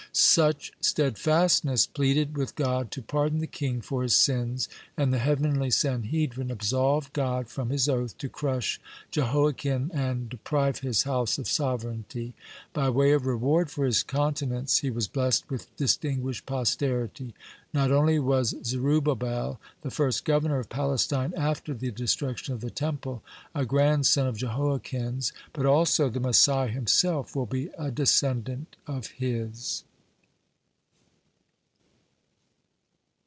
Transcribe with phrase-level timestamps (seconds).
[0.13, 5.71] Such steadfastness pleaded with God to pardon the king for his sins, and the heavenly
[5.71, 8.77] Sanhedrin absolved God from His oath, to crush
[9.11, 12.33] Jehoiachin and deprive his house of sovereignty.
[12.73, 17.33] (134) By way of reward for his continence he was blessed with distinguished posterity.
[17.73, 23.23] Not only was Zerubbabel, the first governor of Palestine after the destruction of the Temple,
[23.55, 29.07] a grandson of Jehoiachin's, (135) but also the Messiah himself will be a descendant of
[29.07, 29.85] his.